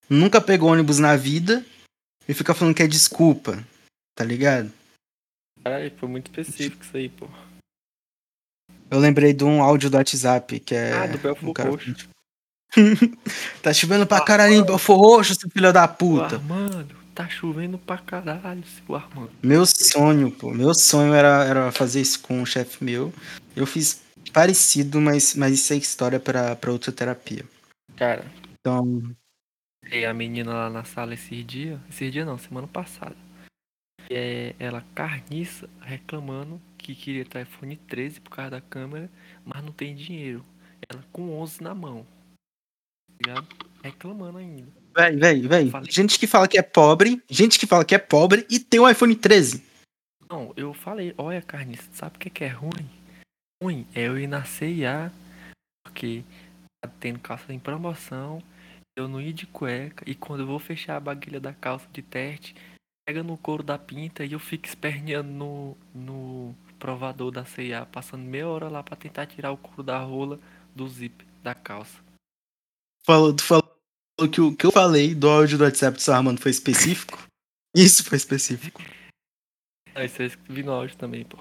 nunca 0.08 0.40
pegou 0.40 0.70
ônibus 0.70 0.98
na 0.98 1.16
vida, 1.16 1.64
e 2.28 2.34
fica 2.34 2.54
falando 2.54 2.74
que 2.74 2.82
é 2.82 2.88
desculpa, 2.88 3.64
tá 4.14 4.24
ligado? 4.24 4.72
caralho, 5.62 5.92
foi 5.98 6.08
muito 6.08 6.26
específico 6.26 6.82
isso 6.82 6.96
aí, 6.96 7.08
pô. 7.08 7.28
Eu 8.90 8.98
lembrei 8.98 9.32
de 9.32 9.44
um 9.44 9.62
áudio 9.62 9.88
do 9.88 9.96
WhatsApp 9.96 10.58
que 10.60 10.74
é. 10.74 10.92
Ah, 10.92 11.06
do 11.06 11.18
Belfort 11.18 11.48
um 11.48 11.52
cara-. 11.52 11.70
tá 13.62 13.72
chovendo 13.72 14.06
pra 14.06 14.20
caralho 14.20 14.54
em 14.54 14.64
Belfor 14.64 14.98
Roxo, 14.98 15.34
seu 15.34 15.50
filho 15.50 15.72
da 15.72 15.86
puta. 15.88 16.36
Armando, 16.36 16.94
tá 17.14 17.28
chovendo 17.28 17.78
pra 17.78 17.98
caralho, 17.98 18.64
seu 18.64 18.94
Armando. 18.94 19.30
Meu 19.42 19.64
sonho, 19.66 20.30
pô. 20.30 20.50
Meu 20.52 20.74
sonho 20.74 21.12
era, 21.14 21.44
era 21.44 21.72
fazer 21.72 22.00
isso 22.00 22.20
com 22.20 22.40
um 22.40 22.46
chefe 22.46 22.82
meu. 22.84 23.12
Eu 23.54 23.66
fiz 23.66 24.02
parecido, 24.32 25.00
mas, 25.00 25.34
mas 25.34 25.54
isso 25.54 25.72
é 25.72 25.76
história 25.76 26.20
pra, 26.20 26.54
pra 26.56 26.72
outra 26.72 26.92
terapia. 26.92 27.44
Cara, 27.96 28.24
Então, 28.60 29.14
e 29.90 30.04
a 30.04 30.14
menina 30.14 30.52
lá 30.52 30.70
na 30.70 30.84
sala 30.84 31.14
esses 31.14 31.44
dias, 31.44 31.80
esses 31.88 32.12
dias 32.12 32.26
não, 32.26 32.38
semana 32.38 32.66
passada. 32.66 33.16
É, 34.08 34.54
ela 34.58 34.84
carniça 34.94 35.68
reclamando 35.80 36.60
que 36.78 36.94
queria 36.94 37.24
ter 37.24 37.42
iPhone 37.42 37.76
13 37.76 38.20
por 38.20 38.30
causa 38.30 38.52
da 38.52 38.60
câmera, 38.60 39.10
mas 39.44 39.62
não 39.64 39.72
tem 39.72 39.94
dinheiro. 39.94 40.44
Ela 40.88 41.04
com 41.12 41.38
11 41.38 41.62
na 41.62 41.74
mão. 41.74 42.06
Ligado? 43.20 43.46
Reclamando 43.82 44.38
ainda. 44.38 44.68
véi, 44.96 45.16
véi, 45.16 45.48
véi. 45.48 45.70
Falei. 45.70 45.90
Gente 45.90 46.18
que 46.18 46.26
fala 46.26 46.48
que 46.48 46.58
é 46.58 46.62
pobre, 46.62 47.22
gente 47.28 47.58
que 47.58 47.66
fala 47.66 47.84
que 47.84 47.94
é 47.94 47.98
pobre 47.98 48.46
e 48.50 48.58
tem 48.58 48.80
um 48.80 48.88
iPhone 48.88 49.14
13. 49.14 49.64
Não, 50.28 50.52
eu 50.56 50.72
falei, 50.72 51.14
olha 51.18 51.42
carniça, 51.42 51.88
sabe 51.92 52.16
o 52.16 52.20
que, 52.20 52.30
que 52.30 52.44
é 52.44 52.48
ruim? 52.48 52.88
Ruim 53.62 53.86
é 53.94 54.02
eu 54.02 54.18
ir 54.18 54.26
na 54.26 54.44
CIA, 54.44 55.12
porque 55.84 56.22
tá 56.80 56.90
tendo 57.00 57.18
calça 57.18 57.52
em 57.52 57.58
promoção, 57.58 58.42
eu 58.96 59.08
não 59.08 59.20
ir 59.20 59.32
de 59.32 59.46
cueca, 59.46 60.04
e 60.06 60.14
quando 60.14 60.40
eu 60.40 60.46
vou 60.46 60.58
fechar 60.58 60.96
a 60.96 61.00
baguilha 61.00 61.40
da 61.40 61.52
calça 61.52 61.86
de 61.92 62.00
teste, 62.00 62.54
pega 63.04 63.22
no 63.22 63.36
couro 63.36 63.62
da 63.62 63.76
pinta 63.76 64.24
e 64.24 64.32
eu 64.32 64.38
fico 64.38 64.68
esperneando 64.68 65.30
no, 65.30 65.76
no 65.92 66.54
provador 66.78 67.32
da 67.32 67.44
CIA, 67.44 67.84
passando 67.86 68.22
meia 68.22 68.48
hora 68.48 68.68
lá 68.68 68.82
pra 68.82 68.96
tentar 68.96 69.26
tirar 69.26 69.50
o 69.50 69.56
couro 69.56 69.82
da 69.82 69.98
rola 69.98 70.38
do 70.74 70.88
zip 70.88 71.26
da 71.42 71.54
calça. 71.54 71.98
Falou, 73.10 73.32
tu 73.32 73.42
falou 73.42 73.64
que 74.30 74.40
o 74.40 74.54
que 74.54 74.66
eu 74.66 74.70
falei 74.70 75.14
do 75.14 75.28
áudio 75.28 75.58
do 75.58 75.64
WhatsApp 75.64 75.96
do 75.96 76.00
seu 76.02 76.14
Armando 76.14 76.40
foi 76.40 76.50
específico. 76.52 77.18
Isso 77.74 78.04
foi 78.04 78.16
específico. 78.16 78.80
Aí 79.94 80.08
você 80.08 80.26
escrevi 80.26 80.62
no 80.62 80.70
áudio 80.72 80.96
também, 80.96 81.24
pô. 81.24 81.36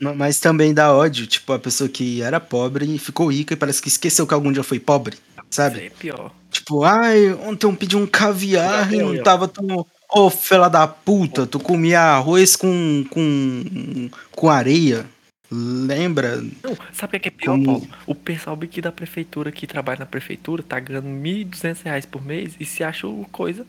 Ma- 0.00 0.14
Mas 0.14 0.40
também 0.40 0.72
dá 0.72 0.94
ódio, 0.94 1.26
tipo, 1.26 1.52
a 1.52 1.58
pessoa 1.58 1.88
que 1.90 2.22
era 2.22 2.40
pobre 2.40 2.86
e 2.94 2.98
ficou 2.98 3.30
rica 3.30 3.52
e 3.52 3.56
parece 3.56 3.82
que 3.82 3.88
esqueceu 3.88 4.26
que 4.26 4.32
algum 4.32 4.50
dia 4.50 4.62
foi 4.62 4.80
pobre, 4.80 5.18
sabe? 5.50 5.76
Isso 5.76 5.86
é 5.86 5.90
pior. 5.90 6.34
Tipo, 6.50 6.84
ai, 6.84 7.32
ontem 7.34 7.66
eu 7.66 7.76
pedi 7.76 7.94
um 7.96 8.06
caviar 8.06 8.90
e 8.92 8.96
não 8.96 9.14
eu. 9.14 9.22
tava 9.22 9.46
tão. 9.46 9.86
Ô, 10.10 10.30
fela 10.30 10.68
da 10.70 10.86
puta, 10.88 11.46
tu 11.46 11.58
comia 11.60 12.00
arroz 12.00 12.56
com. 12.56 13.04
com. 13.10 14.08
com 14.30 14.48
areia. 14.48 15.06
Lembra? 15.50 16.36
Não, 16.42 16.76
sabe 16.92 17.16
o 17.16 17.20
que 17.20 17.28
é 17.28 17.30
pior, 17.30 17.52
Como- 17.52 17.64
Paulo? 17.80 17.88
O 18.06 18.14
pessoal 18.14 18.58
aqui 18.62 18.82
da 18.82 18.92
prefeitura 18.92 19.50
que 19.50 19.66
trabalha 19.66 20.00
na 20.00 20.06
prefeitura 20.06 20.62
tá 20.62 20.78
ganhando 20.78 21.08
1.200 21.08 21.82
reais 21.82 22.04
por 22.04 22.22
mês 22.22 22.54
e 22.60 22.66
se 22.66 22.84
acha 22.84 23.06
coisa, 23.32 23.66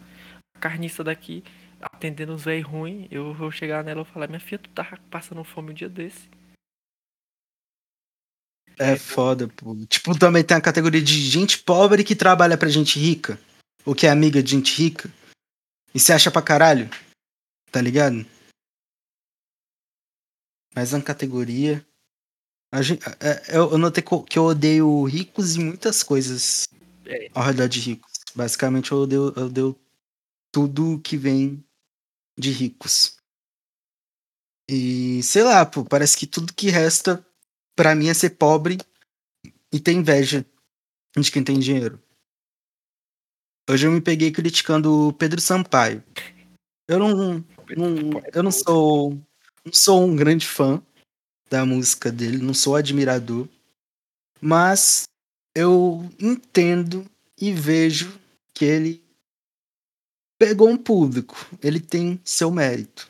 a 0.55 0.59
carniça 0.59 1.03
daqui 1.03 1.43
atendendo 1.81 2.33
os 2.33 2.43
velhos 2.43 2.67
ruins, 2.67 3.07
eu 3.09 3.33
vou 3.33 3.49
chegar 3.49 3.83
nela 3.85 4.01
e 4.01 4.13
falar, 4.13 4.27
minha 4.27 4.39
filha, 4.39 4.59
tu 4.59 4.69
tá 4.71 4.97
passando 5.09 5.43
fome 5.45 5.71
um 5.71 5.73
dia 5.73 5.87
desse. 5.87 6.27
É 8.77 8.95
foda, 8.97 9.47
pô. 9.47 9.75
Tipo, 9.87 10.17
também 10.17 10.43
tem 10.43 10.55
a 10.57 10.61
categoria 10.61 11.01
de 11.01 11.13
gente 11.21 11.59
pobre 11.59 12.03
que 12.03 12.15
trabalha 12.15 12.57
pra 12.57 12.69
gente 12.69 12.97
rica. 12.99 13.39
Ou 13.85 13.93
que 13.95 14.07
é 14.07 14.09
amiga 14.09 14.41
de 14.43 14.51
gente 14.51 14.73
rica. 14.75 15.09
E 15.93 15.99
se 15.99 16.13
acha 16.13 16.29
pra 16.31 16.41
caralho. 16.41 16.89
Tá 17.71 17.81
ligado? 17.81 18.25
Mais 20.79 20.93
uma 20.93 21.01
categoria. 21.01 21.85
A 22.71 22.81
gen- 22.81 22.99
é, 23.19 23.57
eu, 23.57 23.77
notei 23.77 24.01
que 24.01 24.39
eu 24.39 24.45
odeio 24.45 25.03
ricos 25.03 25.57
e 25.57 25.59
muitas 25.59 26.03
coisas 26.03 26.69
É. 27.05 27.29
ao 27.35 27.43
redor 27.43 27.67
de 27.67 27.81
ricos. 27.81 28.13
Basicamente, 28.33 28.93
eu 28.93 28.99
odeio, 28.99 29.33
eu 29.35 29.45
odeio 29.47 29.75
tudo 30.53 30.97
que 31.01 31.17
vem 31.17 31.61
de 32.39 32.51
ricos. 32.51 33.17
E 34.69 35.21
sei 35.21 35.43
lá, 35.43 35.65
pô, 35.65 35.83
parece 35.83 36.15
que 36.15 36.25
tudo 36.25 36.53
que 36.53 36.69
resta 36.69 37.25
pra 37.75 37.93
mim 37.93 38.07
é 38.07 38.13
ser 38.13 38.29
pobre 38.29 38.77
e 39.73 39.81
ter 39.81 39.91
inveja 39.91 40.45
de 41.17 41.29
quem 41.29 41.43
tem 41.43 41.59
dinheiro. 41.59 42.01
Hoje 43.69 43.85
eu 43.85 43.91
me 43.91 43.99
peguei 43.99 44.31
criticando 44.31 45.09
o 45.09 45.11
Pedro 45.13 45.41
Sampaio. 45.41 46.01
Eu 46.87 46.99
não, 46.99 47.45
não, 47.75 48.23
eu 48.33 48.41
não 48.43 48.51
sou, 48.51 49.21
não 49.69 49.73
sou 49.73 50.03
um 50.03 50.15
grande 50.15 50.47
fã 50.47 50.81
da 51.47 51.63
música 51.63 52.11
dele, 52.11 52.39
não 52.39 52.53
sou 52.55 52.75
admirador, 52.75 53.47
mas 54.41 55.03
eu 55.55 56.09
entendo 56.19 57.05
e 57.39 57.51
vejo 57.51 58.19
que 58.53 58.65
ele 58.65 59.03
pegou 60.39 60.69
um 60.69 60.77
público, 60.77 61.35
ele 61.61 61.79
tem 61.79 62.19
seu 62.23 62.49
mérito. 62.49 63.07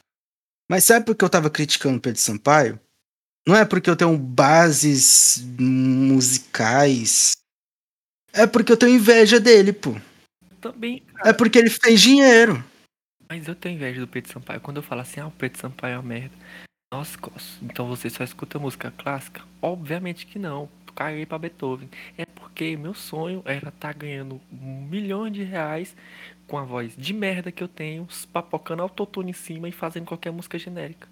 Mas 0.70 0.84
sabe 0.84 1.06
por 1.06 1.16
que 1.16 1.24
eu 1.24 1.30
tava 1.30 1.50
criticando 1.50 2.00
Pedro 2.00 2.20
Sampaio? 2.20 2.80
Não 3.48 3.56
é 3.56 3.64
porque 3.64 3.90
eu 3.90 3.96
tenho 3.96 4.18
bases 4.18 5.42
musicais. 5.58 7.38
É 8.34 8.46
porque 8.46 8.72
eu 8.72 8.78
tenho 8.78 8.96
inveja 8.96 9.40
dele, 9.40 9.72
pô. 9.74 9.96
Também, 10.60 11.00
cara. 11.00 11.30
É 11.30 11.34
porque 11.34 11.58
ele 11.58 11.70
fez 11.70 12.02
dinheiro. 12.02 12.64
Mas 13.32 13.48
eu 13.48 13.56
tenho 13.56 13.76
inveja 13.76 14.02
do 14.02 14.08
Pedro 14.08 14.32
Sampaio. 14.32 14.60
Quando 14.60 14.78
eu 14.78 14.84
falo 14.84 15.02
assim, 15.02 15.20
ah, 15.20 15.28
o 15.28 15.32
Pedro 15.32 15.60
Sampaio 15.60 15.94
é 15.94 15.98
uma 15.98 16.04
merda. 16.04 16.36
Nossa, 16.92 17.18
então 17.62 17.88
você 17.88 18.10
só 18.10 18.24
escuta 18.24 18.58
música 18.58 18.92
clássica? 18.92 19.44
Obviamente 19.62 20.26
que 20.26 20.40
não. 20.40 20.68
Caguei 20.96 21.26
pra 21.26 21.38
Beethoven. 21.38 21.90
É 22.18 22.26
porque 22.26 22.76
meu 22.76 22.94
sonho 22.94 23.42
era 23.46 23.70
estar 23.70 23.94
ganhando 23.94 24.42
milhões 24.52 25.32
de 25.32 25.44
reais 25.44 25.96
com 26.48 26.58
a 26.58 26.64
voz 26.64 26.94
de 26.98 27.14
merda 27.14 27.52
que 27.52 27.64
eu 27.64 27.68
tenho, 27.68 28.08
papocando 28.34 28.82
autotune 28.82 29.30
em 29.30 29.34
cima 29.34 29.70
e 29.70 29.72
fazendo 29.72 30.08
qualquer 30.08 30.32
música 30.32 30.58
genérica. 30.58 31.08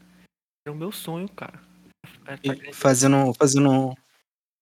Era 0.66 0.76
o 0.76 0.78
meu 0.78 0.92
sonho, 0.92 1.30
cara. 1.30 1.62
Tá 2.26 2.38
Fazendo, 2.74 3.34
fazendo, 3.34 3.98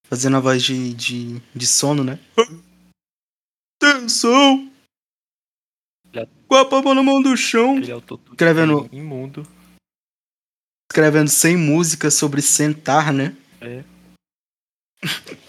fazendo 0.07 0.37
a 0.37 0.39
voz 0.39 0.61
de, 0.61 0.93
de, 0.93 1.41
de 1.55 1.65
sono, 1.65 2.03
né? 2.03 2.19
Atenção! 3.81 4.74
Com 6.47 6.55
a 6.55 6.65
palma 6.65 6.93
na 6.95 7.03
mão 7.03 7.21
do 7.21 7.35
chão. 7.35 7.77
autotune 7.91 8.29
Escrevendo- 8.31 8.89
imundo. 8.91 9.47
Escrevendo 10.91 11.29
sem 11.29 11.57
música 11.57 12.09
sobre 12.11 12.41
sentar, 12.41 13.11
né? 13.11 13.35
É. 13.61 13.83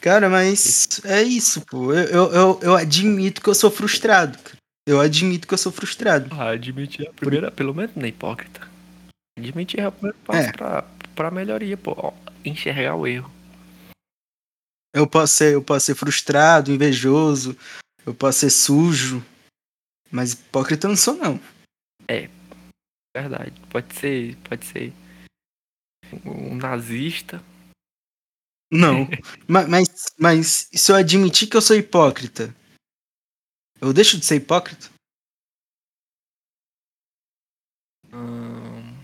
Cara, 0.00 0.30
mas 0.30 1.00
é 1.04 1.22
isso, 1.22 1.60
pô. 1.66 1.92
Eu, 1.92 2.06
eu, 2.08 2.32
eu, 2.32 2.60
eu 2.62 2.74
admito 2.76 3.42
que 3.42 3.48
eu 3.48 3.54
sou 3.54 3.70
frustrado. 3.70 4.38
Eu 4.86 4.98
admito 5.00 5.46
que 5.46 5.52
eu 5.54 5.58
sou 5.58 5.70
frustrado. 5.70 6.34
Ah, 6.34 6.50
admitir 6.50 7.06
é 7.06 7.10
a 7.10 7.12
primeira, 7.12 7.50
pelo 7.50 7.74
menos 7.74 7.94
é 7.96 8.06
hipócrita. 8.08 8.66
Admitir 9.38 9.80
é 9.80 9.88
o 9.88 9.92
primeiro 9.92 10.16
passo 10.24 10.48
É. 10.48 10.52
pra, 10.52 10.82
pra 11.14 11.30
melhoria, 11.30 11.76
pô. 11.76 12.14
Enxergar 12.44 12.94
o 12.96 13.06
erro. 13.06 13.30
Eu 14.94 15.06
posso 15.06 15.34
ser, 15.34 15.54
eu 15.54 15.62
posso 15.62 15.86
ser 15.86 15.94
frustrado, 15.94 16.72
invejoso, 16.72 17.56
eu 18.04 18.12
posso 18.14 18.40
ser 18.40 18.50
sujo, 18.50 19.24
mas 20.10 20.32
hipócrita 20.32 20.86
eu 20.86 20.90
não 20.90 20.96
sou 20.96 21.14
não. 21.14 21.38
Verdade. 23.16 23.60
Pode 23.70 23.94
ser, 23.94 24.36
pode 24.48 24.64
ser 24.66 24.92
um 26.24 26.56
nazista. 26.56 27.38
Não. 28.72 29.06
Ma- 29.48 29.66
mas, 29.66 29.88
mas 30.18 30.68
se 30.72 30.92
eu 30.92 30.96
admitir 30.96 31.48
que 31.48 31.56
eu 31.56 31.62
sou 31.62 31.76
hipócrita, 31.76 32.54
eu 33.80 33.92
deixo 33.92 34.18
de 34.18 34.24
ser 34.24 34.36
hipócrita? 34.36 34.88
Ahn. 38.12 38.96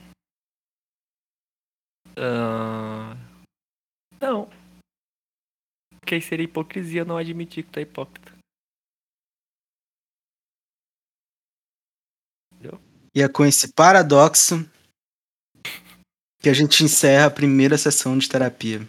Não. 4.21 4.49
Porque 6.01 6.21
seria 6.21 6.45
hipocrisia 6.45 7.05
não 7.05 7.19
admitir 7.19 7.65
que 7.65 7.71
tu 7.73 7.79
é 7.79 7.83
hipócrita. 7.83 8.36
E 13.17 13.23
é 13.23 13.29
com 13.31 13.47
esse 13.47 13.73
paradoxo 13.73 14.57
que 16.39 16.51
a 16.51 16.53
gente 16.53 16.85
encerra 16.85 17.29
a 17.29 17.31
primeira 17.31 17.79
sessão 17.79 18.19
de 18.19 18.29
terapia. 18.29 18.87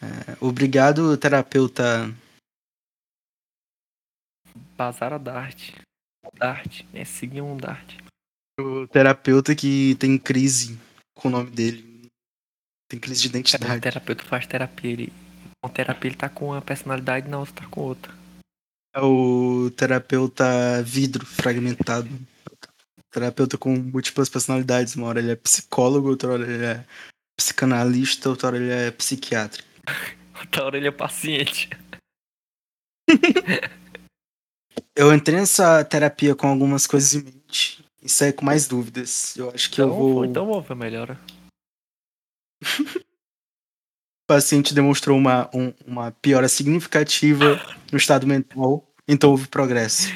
É, 0.00 0.36
obrigado, 0.40 1.16
terapeuta. 1.16 2.14
Bazara 4.76 5.18
Dart. 5.18 5.72
Dart. 6.34 6.84
É, 6.94 7.04
seguir 7.04 7.40
um 7.40 7.56
Dart. 7.56 7.96
O 8.60 8.86
terapeuta 8.86 9.56
que 9.56 9.96
tem 9.96 10.16
crise 10.16 10.78
com 11.16 11.26
o 11.26 11.32
nome 11.32 11.50
dele. 11.50 12.08
Tem 12.88 13.00
crise 13.00 13.22
de 13.22 13.26
O 13.26 13.30
identidade. 13.30 13.80
terapeuta 13.80 14.22
faz 14.22 14.46
terapia. 14.46 14.92
Ele, 14.92 15.12
com 15.60 15.68
terapia 15.68 16.10
ele 16.10 16.16
tá 16.16 16.28
com 16.28 16.50
uma 16.50 16.62
personalidade, 16.62 17.28
na 17.28 17.40
outra 17.40 17.54
tá 17.64 17.66
com 17.66 17.80
outra. 17.80 18.14
É 18.94 19.00
o 19.00 19.68
terapeuta 19.76 20.80
vidro 20.84 21.26
fragmentado. 21.26 22.08
Terapeuta 23.10 23.56
com 23.58 23.74
múltiplas 23.76 24.28
personalidades. 24.28 24.94
Uma 24.96 25.06
hora 25.08 25.20
ele 25.20 25.30
é 25.32 25.36
psicólogo, 25.36 26.08
outra 26.08 26.32
hora 26.32 26.42
ele 26.44 26.64
é 26.64 26.84
psicanalista, 27.38 28.28
outra 28.28 28.48
hora 28.48 28.56
ele 28.56 28.70
é 28.70 28.90
psiquiatra. 28.90 29.62
Outra 30.38 30.64
hora 30.66 30.76
ele 30.76 30.86
é 30.86 30.92
paciente. 30.92 31.68
Eu 34.94 35.12
entrei 35.12 35.36
nessa 35.40 35.84
terapia 35.84 36.34
com 36.36 36.46
algumas 36.46 36.86
coisas 36.86 37.14
em 37.14 37.24
mente 37.24 37.84
e 38.02 38.08
saí 38.08 38.32
com 38.32 38.44
mais 38.44 38.68
dúvidas. 38.68 39.36
Eu 39.36 39.50
acho 39.50 39.68
que 39.70 39.80
eu 39.80 39.86
Então, 39.86 39.98
vou. 39.98 40.24
então 40.24 40.46
vou 40.46 40.62
ver 40.62 40.76
melhora. 40.76 41.18
O 44.24 44.28
paciente 44.28 44.74
demonstrou 44.74 45.16
uma, 45.16 45.48
um- 45.54 45.72
uma 45.86 46.12
piora 46.12 46.48
significativa 46.50 47.58
no 47.90 47.96
estado 47.96 48.26
mental, 48.26 48.86
então 49.08 49.30
houve 49.30 49.48
progresso. 49.48 50.08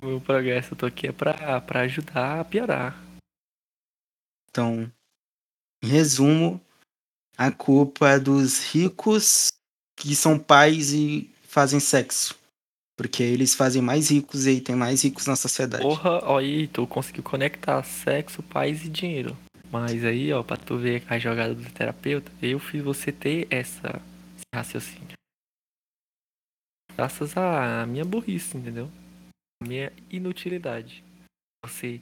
O 0.00 0.06
meu 0.06 0.20
progresso, 0.20 0.74
eu 0.74 0.76
tô 0.78 0.86
aqui 0.86 1.08
é 1.08 1.12
pra, 1.12 1.60
pra 1.60 1.80
ajudar 1.80 2.40
a 2.40 2.44
piorar. 2.44 2.96
Então, 4.50 4.90
em 5.82 5.88
resumo, 5.88 6.60
a 7.36 7.50
culpa 7.50 8.10
é 8.10 8.18
dos 8.18 8.72
ricos 8.72 9.52
que 9.96 10.14
são 10.14 10.38
pais 10.38 10.92
e 10.92 11.30
fazem 11.42 11.80
sexo. 11.80 12.38
Porque 12.96 13.22
eles 13.22 13.54
fazem 13.54 13.80
mais 13.80 14.10
ricos 14.10 14.46
e 14.46 14.50
aí 14.50 14.60
tem 14.60 14.74
mais 14.74 15.02
ricos 15.02 15.26
na 15.26 15.36
sociedade. 15.36 15.82
Porra, 15.82 16.20
ó 16.24 16.38
aí, 16.38 16.66
tu 16.68 16.86
conseguiu 16.86 17.22
conectar 17.22 17.82
sexo, 17.84 18.42
pais 18.42 18.84
e 18.84 18.88
dinheiro. 18.88 19.36
Mas 19.70 20.04
aí, 20.04 20.32
ó, 20.32 20.42
pra 20.42 20.56
tu 20.56 20.78
ver 20.78 21.04
a 21.08 21.18
jogada 21.18 21.54
do 21.54 21.70
terapeuta, 21.70 22.32
eu 22.40 22.58
fiz 22.58 22.82
você 22.82 23.12
ter 23.12 23.46
essa, 23.50 24.00
esse 24.36 24.46
raciocínio. 24.54 25.12
Graças 26.96 27.36
à 27.36 27.86
minha 27.86 28.04
burrice, 28.04 28.56
entendeu? 28.56 28.90
Minha 29.62 29.92
inutilidade. 30.10 31.04
Você 31.64 32.00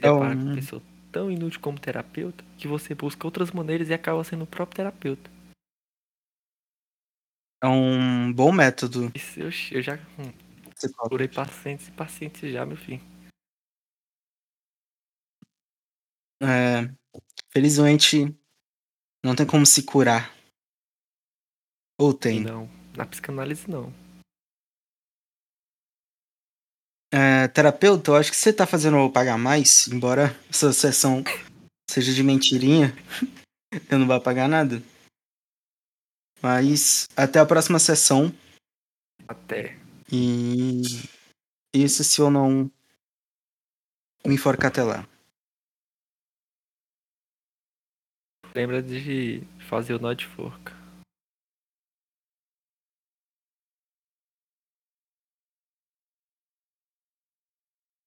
É 0.00 0.08
com 0.08 0.20
um- 0.20 0.32
uma 0.32 0.54
pessoa 0.54 0.82
tão 1.10 1.30
inútil 1.30 1.60
como 1.60 1.78
terapeuta 1.78 2.44
que 2.56 2.68
você 2.68 2.94
busca 2.94 3.26
outras 3.26 3.50
maneiras 3.50 3.88
e 3.88 3.94
acaba 3.94 4.22
sendo 4.22 4.44
o 4.44 4.46
próprio 4.46 4.76
terapeuta. 4.76 5.30
É 7.62 7.66
um 7.66 8.32
bom 8.32 8.52
método. 8.52 9.12
Isso 9.14 9.40
eu, 9.40 9.50
eu 9.76 9.82
já 9.82 9.96
hum, 10.18 10.32
curei 11.08 11.28
pacientes 11.28 11.88
e 11.88 11.92
pacientes 11.92 12.50
já, 12.50 12.64
meu 12.64 12.76
filho. 12.76 13.02
É, 16.42 16.88
felizmente, 17.52 18.24
não 19.22 19.36
tem 19.36 19.46
como 19.46 19.66
se 19.66 19.82
curar. 19.82 20.34
Ou 22.00 22.14
tem. 22.14 22.40
Não, 22.40 22.66
na 22.96 23.04
psicanálise 23.04 23.68
não. 23.70 23.92
É, 27.12 27.48
terapeuta, 27.48 28.12
eu 28.12 28.16
acho 28.16 28.30
que 28.30 28.36
você 28.36 28.52
tá 28.52 28.66
fazendo 28.66 28.96
eu 28.96 29.10
pagar 29.10 29.36
mais, 29.36 29.88
embora 29.88 30.36
essa 30.48 30.72
sessão 30.72 31.24
seja 31.90 32.14
de 32.14 32.22
mentirinha, 32.22 32.94
eu 33.90 33.98
não 33.98 34.06
vou 34.06 34.20
pagar 34.20 34.48
nada. 34.48 34.80
Mas 36.40 37.08
até 37.16 37.40
a 37.40 37.46
próxima 37.46 37.78
sessão. 37.78 38.32
Até. 39.26 39.76
E 40.10 40.82
isso 41.74 42.02
se 42.04 42.20
eu 42.20 42.30
não 42.30 42.70
me 44.24 44.34
enforcar 44.34 44.70
até 44.70 44.82
lá. 44.82 45.06
Lembra 48.54 48.82
de 48.82 49.42
fazer 49.68 49.94
o 49.94 49.98
nó 49.98 50.12
de 50.12 50.26
forca. 50.26 50.79